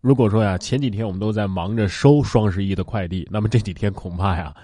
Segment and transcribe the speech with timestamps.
[0.00, 4.54] 如果说呀，前几天我们都在忙着收双十一的快递，那么这几天恐怕呀，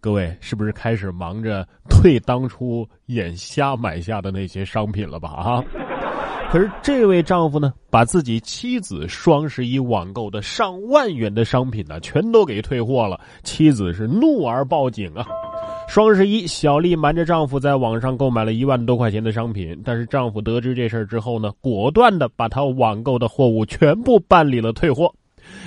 [0.00, 5.30] 各位是不是开始忙着退当初眼瞎买下的那些商品了吧？
[5.30, 5.64] 啊！
[6.50, 13.18] 可是这位丈夫呢，把自己妻子双十一网购的上万元的商品呢，全都给退货了。
[13.42, 15.26] 妻子是怒而报警啊！
[15.88, 25.12] 双十一，小丽瞒着丈夫在网上购买了一万多块钱的商品，但是丈夫得知这事之后呢，果断的把她网购的货物全部办理了退货。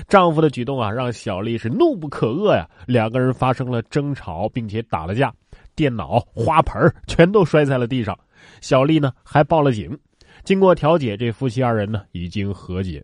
[0.08, 5.32] 丈夫的举动啊，让小丽是怒不可遏呀，两个人发生了争吵，并且打了架，
[5.76, 8.18] 电脑、花盆全都摔在了地上。
[8.62, 9.96] 小丽呢，还报了警。
[10.44, 13.04] 经过调解，这夫妻二人呢已经和解。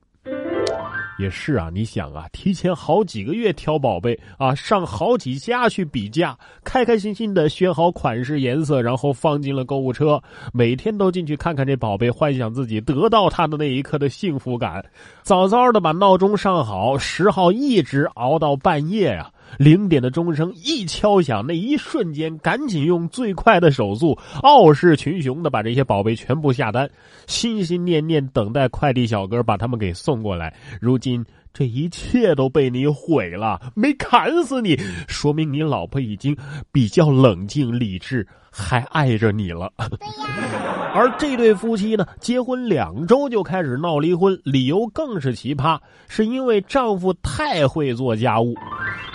[1.21, 10.20] 也是啊，你想啊，提前好几个月挑宝贝啊，上好几家去比价，开开心心的选好款式、颜色，然后放进了购物车，
[10.52, 14.84] 每天都进去看看这宝贝，幻想自己得到它的那一刻的幸福感。
[15.21, 19.31] 早早的把闹钟上好，十号一直熬到半夜啊。
[19.57, 26.89] 零点的钟声一敲响，那一瞬间，赶紧用最快的手速，傲视群雄的把这些宝贝全部下单，
[27.27, 30.53] 心心念念等待快递小哥把他们给送过来。
[30.80, 36.36] 如今这一切都被你毁了，没砍死你，说明你老婆已经
[36.71, 39.71] 比较冷静理智，还爱着你了。
[40.93, 48.53] 而这对夫妻呢，结婚两周就开始闹离婚，理由更是奇葩，是因为丈夫太会做家务。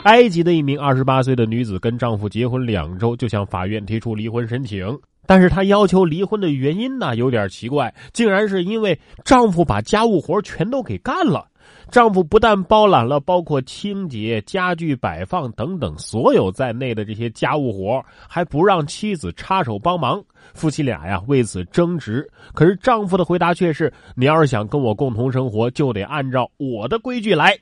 [0.05, 4.87] 埃及的一名二十八岁的女子跟丈夫结婚两周就向法院提出离婚申请，
[5.27, 11.47] 但是她要求离婚的原因呢有点奇怪，竟然是因为丈夫把家务活全都给干了。
[11.91, 20.23] 丈夫不但包揽了包括清洁、家具摆放等等所有在内的这些家务活，还不让妻子插手帮忙。
[20.55, 27.57] 夫妻俩呀为此争执，可是丈夫的回答却是：“你要是想跟我共同生活，就得按照我的规矩来。”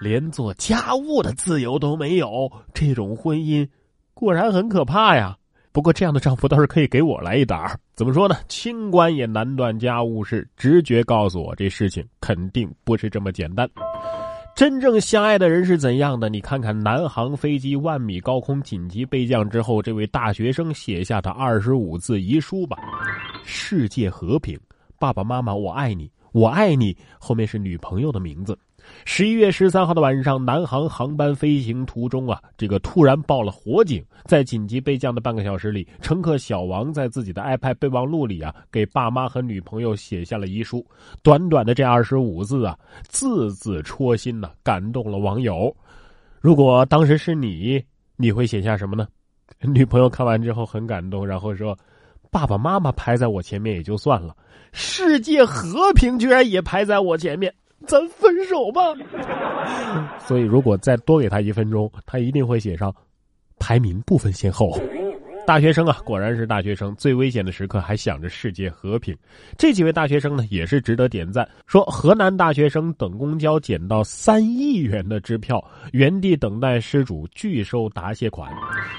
[0.00, 3.66] 连做家务的自由都没有，这种婚姻
[4.14, 5.36] 果然很可怕呀。
[5.72, 7.78] 不过这样的丈夫倒是可以给我来一打。
[7.94, 8.36] 怎么说呢？
[8.48, 13.68] 清官也难断家务事，直觉告诉我这事情肯定不是这么简单。
[14.54, 16.30] 真正相爱的人是怎样的？
[16.30, 22.78] 你看看南航飞机万米高空紧急备降之后，这位大学生写下的二十五字遗书吧：
[23.44, 24.58] 世界和平，
[24.98, 26.96] 爸爸妈妈我爱你，我爱你。
[27.18, 28.58] 后面是女朋友的名字。
[29.04, 34.04] 十一月十三号的晚上，南航航班飞行途中啊，这个突然报了火警。
[34.24, 40.84] 在紧急备降的半个小时里，乘客小王在自己的 iPad 备忘录里啊，给爸妈和女朋友写下了遗书。
[41.22, 42.76] 短短的这二十五字啊，
[43.08, 45.74] 字字戳心呐，感动了网友。
[46.40, 47.82] 如果当时是你，
[48.16, 49.06] 你会写下什么呢？
[49.62, 51.78] 女朋友看完之后很感动，然后说
[52.32, 54.36] ：“爸爸妈妈排在我前面也就算了，
[54.72, 57.54] 世界和平居然也排在我前面。”
[57.86, 58.94] 咱分手吧。
[60.18, 62.94] 所以，如果再多给他一分钟，他一定会写上
[63.58, 64.78] 排名不分先后。
[65.46, 66.92] 大学生啊，果然是大学生。
[66.96, 69.16] 最危险的时刻还想着世界和平。
[69.56, 71.48] 这几位大学生呢，也是值得点赞。
[71.66, 78.52] 说河南大学生等公交捡到三亿元的支票，原地等待失主拒收答谢款。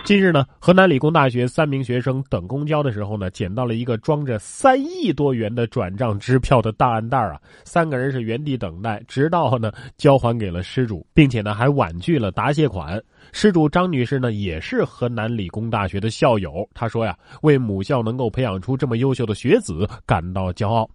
[0.05, 7.37] 近日呢，河南理工大学三名学生等公交的时候呢，捡到了一个装着三亿多元的转账支票的档案袋啊。
[7.65, 13.03] 三个人是原地等待，直到呢交还给了失主，并且呢还婉拒了答谢款。
[13.31, 16.67] 失主张女士呢，也是河南理工大学的校友。
[16.73, 20.89] 她说呀，为母校能够培养出这么优秀的学子感到骄傲。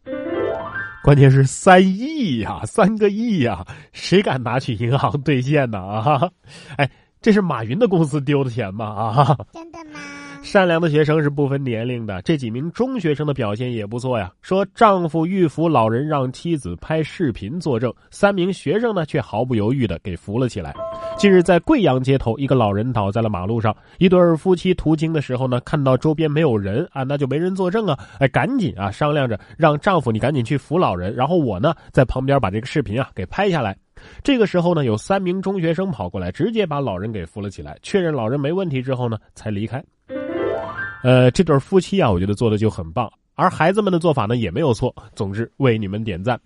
[1.04, 5.78] 关键是三亿呀，三个亿呀，谁敢拿去银行兑现呢？
[5.80, 6.30] 啊，
[6.76, 6.88] 哎，
[7.20, 8.86] 这是马云的公司丢的钱吗？
[8.86, 9.98] 啊，真的吗？
[10.42, 14.30] 善良的学生是不分年龄的，这几名中学生的表现也不错呀。
[14.42, 20.74] 说丈夫欲扶老人，让妻子拍视频作证，三名学生呢却毫不犹豫的给扶了起来。
[21.16, 33.76] 近日在贵阳街头，一个老人倒在了马路上，一对夫妻途经的时候呢，看到周边没有人啊，那就没人作证啊，哎，赶紧啊商量着让丈夫你赶紧去扶老人，然后我呢在旁边把这个视频啊给拍下来。
[34.24, 39.82] 这个时候呢，有三名中学生跑过来，直接把老人给扶了起来，确认老人没问题之后呢，才离开。
[41.02, 44.94] 呃，这对夫妻啊，我觉得做的就很棒，而孩子们的做法呢也没有错。
[45.14, 46.40] 总之，为你们点赞。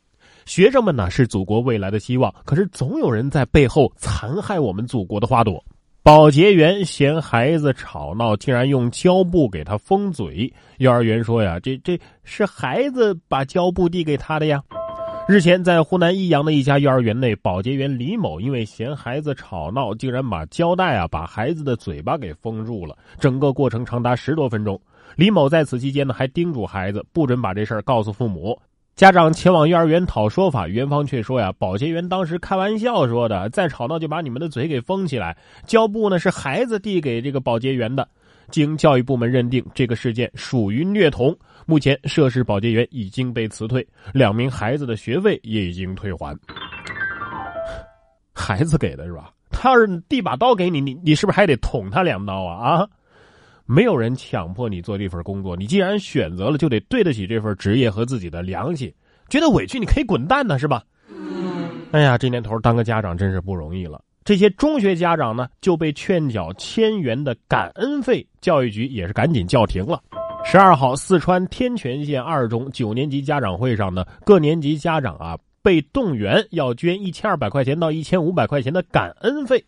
[0.47, 5.63] 学生们呢是祖国未来的希望，可是总有人在背后残害我们祖国的花朵。
[6.03, 10.53] 保洁员嫌孩子吵闹，竟然用胶布给他封嘴。
[10.79, 14.63] 幼儿园说呀，这这是孩子把胶布递给他的呀。
[15.29, 22.97] 日前，在湖南益阳的一家幼儿园内，保洁员李某因为嫌孩子吵闹，竟然把胶带啊把孩子的嘴巴给封住了。
[23.19, 24.81] 整个过程长达十多分钟。
[25.17, 28.57] 李某在此期间呢，还叮嘱孩子不准把这事儿告诉父母。
[28.95, 35.37] 家长前往幼儿园讨说法，园方却说呀，保洁员当时开玩笑说的，再吵闹就把你们的嘴给封起来。
[35.67, 38.09] 胶布呢是孩子递给这个保洁员的，
[38.51, 41.37] 经教育部门认定，这个事件属于虐童。
[41.67, 46.39] 目前涉事保洁员已经被辞退，两名孩子的学费也已经退还。
[48.33, 49.33] 孩子给的是吧？
[49.51, 52.79] 他要是递把刀给你，你你是不是还得捅他两刀啊？
[52.79, 52.89] 啊？
[53.65, 58.93] 没有人强迫你做这份工作，你既然选择了，就得对得起这份职业和自己的良心。
[59.29, 60.85] 觉得委屈，你可以滚蛋呢，是吧？
[61.91, 64.01] 哎呀，这年头当个家长真是不容易了。
[64.27, 70.03] 这些中学家长呢，就被劝缴千元的感恩费，教育局也是赶紧叫停了。
[70.45, 79.65] 十二号，四川天全县二中九年级家长会上呢，各年级家长啊被动员要捐一千二百块钱到一千五百块钱的感恩费。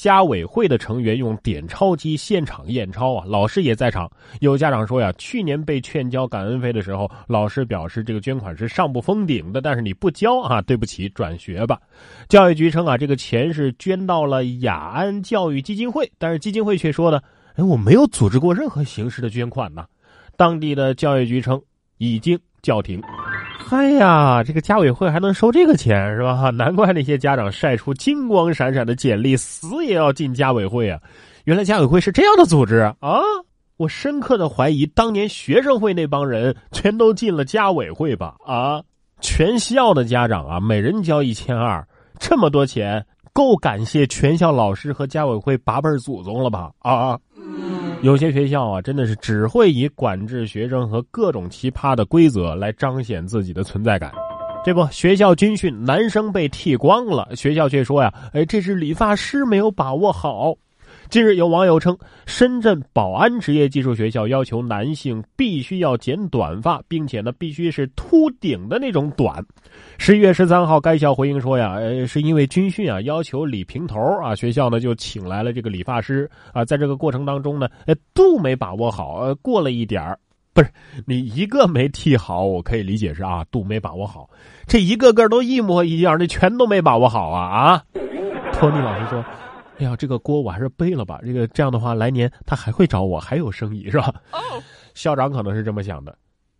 [0.00, 4.10] 家委会的成员用点钞机现场验钞啊，老师也在场。
[4.40, 11.78] 有家长说呀，去年被劝交感恩费的时候，老师表示这个捐款是上不封顶的，但是你不交啊，对不起，转学吧。
[12.30, 17.20] 教育局称啊，这个钱是捐到了雅安教育基金会，但是基金会却说呢，
[17.56, 19.84] 哎，我没有组织过任何形式的捐款呢。
[20.34, 21.60] 当地的教育局称
[21.98, 23.02] 已经叫停。
[23.68, 26.50] 哎呀，这个家委会还能收这个钱是吧？
[26.54, 30.98] 难怪那些家长晒出金光闪闪的简历，死也要进家委会啊！
[31.44, 33.20] 原来家委会是这样的组织啊！
[33.76, 38.34] 我深刻的怀疑，当年学生会那帮人全都进了家委会吧？
[38.44, 38.82] 啊！
[39.20, 41.86] 全校的家长啊，每人交一千二，
[42.18, 46.72] 这么多钱够感谢全校老师和家委会八辈祖宗了吧？
[46.80, 47.18] 啊！
[48.02, 54.10] 有些学校啊，真的是只会以管制学生和各种奇葩的规则来彰显自己的存在感。
[54.64, 60.54] 这不，学校军训，男生被剃光了，学校却说呀：“哎，这是理发师没有把握好。”
[61.10, 69.44] 近日，有网友称，深圳宝安职业技术学校要求男性必须要剪短发，并且呢，必须是秃顶的那种短。
[69.98, 80.16] 十一月十三号，该校回应说呀，呃，是因为军训啊，要求理平头啊，学校呢就请来了这个理发师啊，在这个过程当中呢，呃，度没把握好，呃，过了一点儿，
[80.54, 80.70] 不是
[81.08, 84.30] 你一个没剃好，我可以理解是啊，度没把握好，
[84.64, 87.82] 这一个个都一模一样，这全都没把握好啊啊！
[88.52, 89.24] 托尼老师说。
[89.80, 91.18] 哎呀，这个锅我还是背了吧。
[91.24, 94.12] 这个这样的话，来年他还会找我，还有生意是吧？
[94.32, 94.38] 哦，
[94.94, 96.14] 校长可能是这么想的，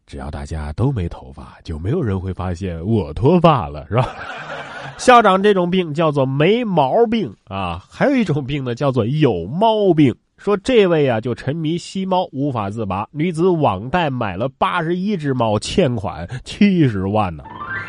[0.07, 4.09] 只要大家都没头发，就没有人会发现我脱发了，是吧？
[4.97, 10.17] 校长这种病叫做没毛病啊，还有一种病呢，叫做有猫病。
[10.41, 17.45] 说这位啊，就沉迷吸猫无法自拔，女子网贷买了八十一只猫，欠款七十万呢。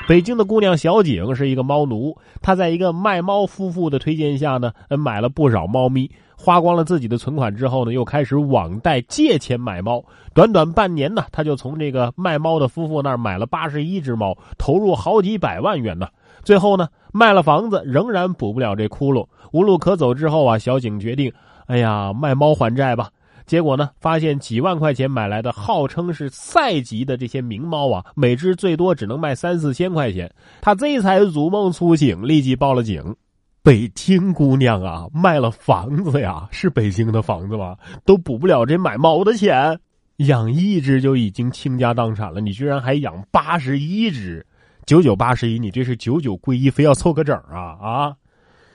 [0.06, 10.03] 北京的姑娘小景是一个猫奴，她在一个卖猫夫妇的推荐下呢，买了不少猫咪，花光了自己的存款之后呢，又开始网贷借钱买猫。
[10.33, 16.06] 短短半年呢，她就从这个卖猫的夫妇那儿买了八十一只猫，投入好几百万元呢。
[16.44, 21.31] 最后呢，卖了房子仍然补不了这窟窿，无路可走之后啊，小景决定，
[21.72, 23.10] 哎呀，卖猫还债吧。
[23.46, 23.90] 结果呢？
[24.02, 30.30] 发现几万块钱买来的号称是赛级的这些名猫啊，每只最多只能卖三四千块钱。
[30.60, 33.16] 他这才如梦初醒，立即报了警。
[33.64, 36.46] 北京姑娘啊，卖了房子呀？
[36.52, 37.78] 是北京的房子吗？
[38.04, 39.80] 都补不了这买猫的钱。
[40.18, 44.46] 养一只就已经倾家荡产了，你居然还养八十一只？
[44.86, 48.16] 九九八十一，你这是九九归一，非要凑个整啊啊！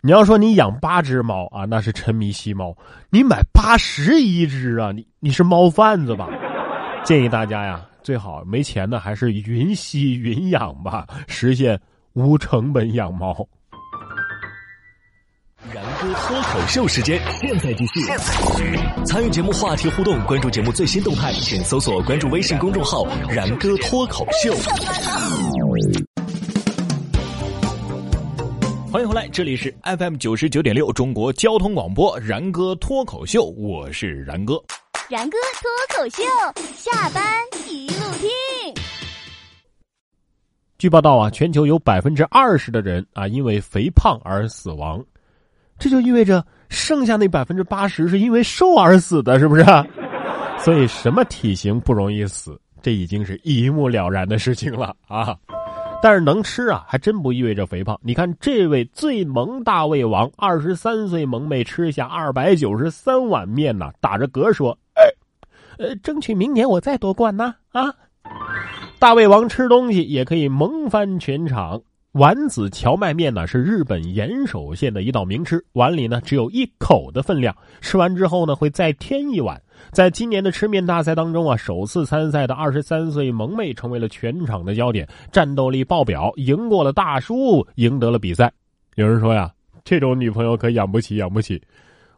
[0.06, 2.72] 你要说你养八只猫啊，那是沉迷吸猫；
[3.10, 6.28] 你买八十一只啊，你你是猫贩子吧？
[7.04, 11.80] 建议大家呀，最好没钱的还是云吸云养吧，实现
[12.12, 13.34] 无成本养猫。
[15.74, 18.00] 然哥脱口秀时间，现在继续。
[19.04, 24.54] 参与节目话题互动，关注节目最新动态，请搜索关注微信公众号“然哥脱口秀”。
[28.96, 34.54] 欢迎回来，这里是 FM 九十九点六中国交通广播然哥脱口秀，我是然哥。
[35.10, 36.22] 然哥脱口秀，
[36.72, 37.22] 下班
[37.68, 38.30] 一路听。
[40.78, 45.04] 据报道啊，全球有百分之二十的人啊因为肥胖而死亡，
[45.78, 49.62] 这就意味着剩下那百分之八十是因为瘦而死的，是不是？
[50.58, 55.36] 所以什么体型不容易死，这已经是一目了然的事情了啊。
[56.02, 57.98] 但是能吃啊，还真不意味着肥胖。
[58.02, 64.78] 你看这位最萌大胃王，二十三岁萌妹吃下二百九十三碗面呢，打着嗝说
[65.78, 67.92] ：“呃，争取明年我再夺冠呢。”啊，
[68.98, 71.82] 大胃王吃东西也可以萌翻全场。
[72.16, 79.60] 丸子荞麦面呢是日本岩手县的一道名吃，碗里呢只有一口的分量，吃完之后呢会再添一碗。
[79.92, 88.50] 在今年的吃面大赛当中啊，首次参赛的二十三岁萌妹成为了全场的焦点，战斗力爆表，赢过了大叔，赢得了比赛。
[88.94, 89.52] 有人说呀，
[89.84, 91.60] 这种女朋友可养不起，养不起。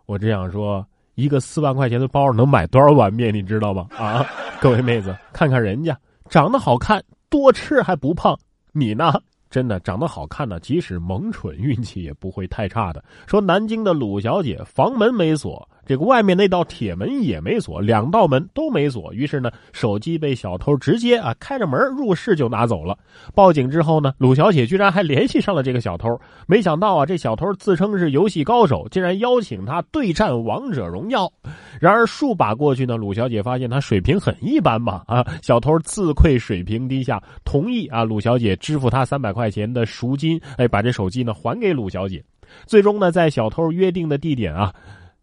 [0.07, 0.87] 我只想说，
[1.17, 3.89] 一个四万块钱的包能买多少碗面，你知道吗？
[3.97, 4.25] 啊，
[4.61, 8.39] 各位妹子，看看人家长得好看，多吃还不胖，
[8.71, 9.13] 你呢？
[9.51, 13.03] 真的长得好看呢，即使萌蠢，运气也不会太差的。
[13.27, 15.69] 说南京的鲁小姐房门没锁。
[15.89, 19.11] 这个外面那道铁门也没锁，两道门都没锁。
[19.15, 22.97] 于是呢，手机被小偷直接啊开着门入室就拿走了。
[23.35, 26.21] 报警之后呢，鲁小姐居然还联系上了这个小偷。
[26.47, 31.33] 没想到啊，这小偷自称是游戏高手，竟然邀请他对战王者荣耀。
[31.81, 35.25] 然而数把过去呢，鲁小姐发现他水平很一般嘛啊！
[35.41, 42.23] 小偷自愧水平低下，同意啊鲁小姐支付他三百块钱的赎金，哎，把这手机呢还给鲁小姐。
[42.67, 44.71] 最终呢，在小偷约定的地点啊。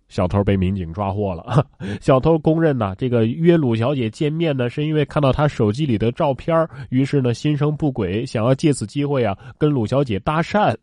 [0.08, 1.66] 小偷被民警抓获了。
[2.00, 10.76] 小偷供认呢，这个约鲁小姐见面呢，是因为看到她手机里的照片，于是呢心生不轨，想要借此机会啊跟鲁小姐搭讪。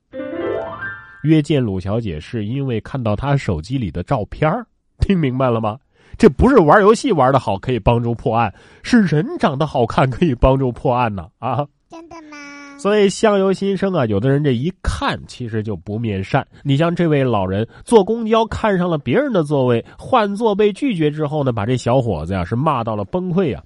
[1.22, 4.50] 约见鲁小姐是因为看到她手机里的照片，
[4.98, 5.78] 听明白了吗？
[6.18, 8.52] 这不是玩游戏玩的好可以帮助破案，
[8.82, 11.66] 是人长得好看可以帮助破案呢啊！
[12.82, 16.44] 所以相由心生啊，有的人这一看其实就不面善。
[16.64, 23.62] 你像这位老人坐公交看上了别人的座位，换座被拒绝之后呢，把这小伙子呀是骂到了崩溃啊。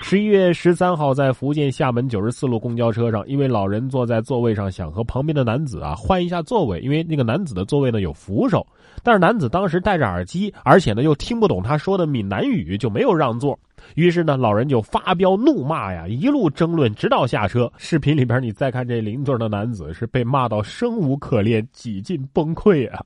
[0.00, 8.66] 十一月十三号，在福建厦门九十四路公交车上，一位老人坐在座位上，想和旁边的男子啊换一下座位，因为那个男子的座位呢有扶手，
[9.02, 13.58] 但是男子当时戴着耳机，而且呢又听不懂他说的闽南语，就没有让座。
[13.94, 17.70] 于是呢，老人就发飙怒骂呀，一路争论，直到下车。
[17.76, 23.00] 视频里边，你再看这邻座的男子是被骂到生无可恋，几近崩溃啊！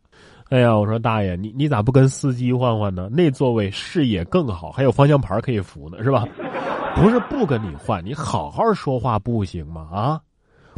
[0.50, 3.08] 哎呀，我说大爷，你你咋不跟司机换换呢？
[3.12, 6.24] 那座位视野更好，还有方向盘可以扶呢，是吧？
[6.96, 9.86] 不是不跟你换，你好好说话不行吗？
[9.92, 10.20] 啊，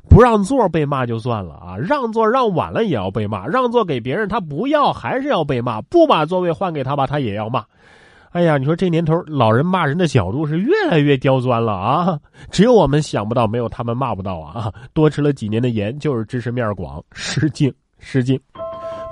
[0.09, 7.64] 不让座被骂就算了啊，让座让晚了也要被骂，让座给别人他不要还是要被骂，不把座位换给他吧，他也要骂。
[8.33, 12.17] 哎呀，你说这年头老人骂人的角度是越来越刁钻了啊！
[12.53, 14.73] 只有我们想不到，没有他们骂不到啊！
[14.93, 18.41] 多吃了几年的盐，就是知识面广，失敬失敬。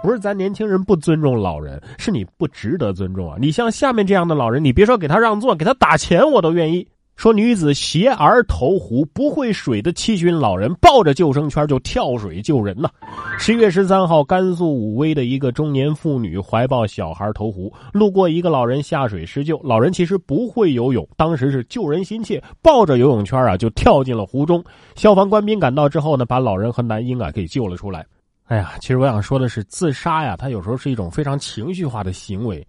[0.04, 3.36] 不是咱年轻人不尊重老人，是你不值得尊重啊！
[3.40, 6.86] 你像下面这样的老人，你别说给他让座，给他打钱我都愿意。
[7.18, 12.92] 说女子携儿投湖，不会水的七旬老人抱着救生圈就跳水救人了。
[13.40, 24.62] 十一月十三号，甘肃武威的一个中年妇女怀抱小孩投湖，路过一个老人下水施救，老人其实不会游泳，当时是救人心切，抱着游泳圈啊就跳进了湖中。
[24.94, 28.06] 消防官兵赶到之后呢，把老人和男婴啊给救了出来。
[28.44, 32.64] 哎呀，其实我想说的是，自杀呀，它有时候是一种非常情绪化的行为，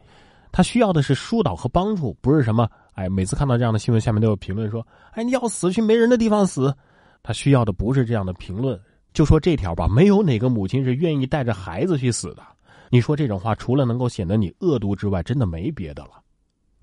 [0.52, 2.68] 它需要的是疏导和帮助，不是什么。
[3.00, 6.76] 哎，每次看到这样的新闻，下面都有评论说：“哎，你要死去没人的地方死。”
[7.24, 8.78] 他需要的不是这样的评论，
[9.14, 12.44] 就说这条吧，没有哪个母亲是愿意带着孩子去死的。
[12.90, 16.22] 你说这种话，除了能够显得你恶毒之外，真的没别的了。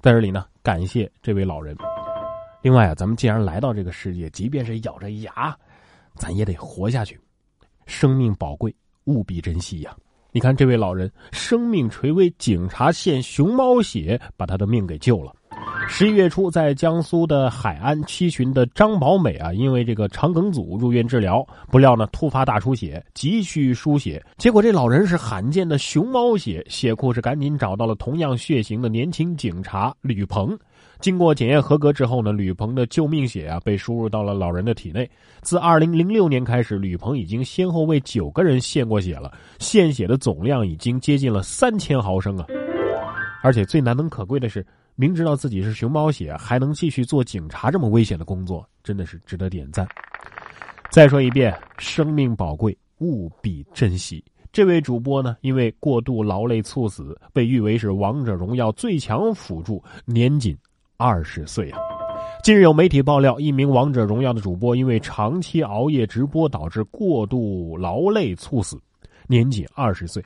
[0.00, 1.76] 在这里呢，感谢这位老人。
[2.62, 5.54] 另外啊，咱们既然来到这个世界，即便是咬着牙，
[6.14, 7.20] 咱也得活下去。
[7.84, 9.94] 生命宝贵，务必珍惜呀！
[10.36, 15.32] 你看这位老人，生命垂危，警察献熊猫血，把他的命给救了。
[15.88, 24.22] 十一月初，在江苏的海安七旬的张宝美啊，因为这个肠梗阻入院治疗，不料呢突发大出血，急需输血。
[24.36, 30.54] 结果这老人是罕见的熊猫血，血库是赶紧找到了同样血型的年轻警察吕鹏。
[31.00, 35.08] 经过检验合格之后呢，吕鹏的救命血啊被输入到了老人的体内。
[35.42, 42.46] 自二零零六年开始，吕鹏已经先后为九个人献过血了，献血的总量已经接近了三千毫升啊！
[43.42, 44.66] 而且最难能可贵的是。
[44.98, 49.86] 明知道自己是熊猫血，还能继续做警察这么危险的工作，真的是值得点赞。
[50.90, 54.24] 再说一遍，生命宝贵，务必珍惜。
[54.50, 60.56] 这位主播呢，因为过度劳累猝死，被誉为是王者荣耀最强辅助，年仅
[60.96, 61.78] 二十岁啊。
[62.42, 68.80] 近日有媒体爆料，一名王者荣耀的主播因为长期熬夜直播导致过度劳累猝死，
[69.26, 70.22] 年仅二十岁。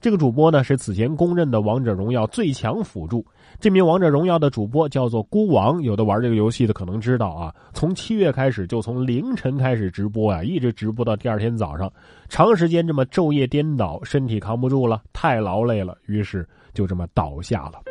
[0.00, 3.22] 这个主播呢是此前公认的王者荣耀最强辅助。
[3.58, 7.54] 这名王者荣耀的主播叫做孤王，有的玩这个游戏的可能知道啊。
[7.74, 11.92] 从七月开始就从凌晨开始直播啊，一直直播到第二天早上，
[12.30, 17.89] 长时间这么昼夜颠倒，身体扛不住了，太劳累了，于是就这么倒下了。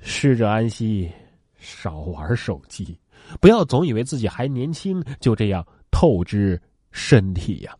[0.00, 1.10] 逝者安息，
[1.58, 2.98] 少玩手机，
[3.40, 7.76] 不要总以为自己还年轻，就这样透支身体呀。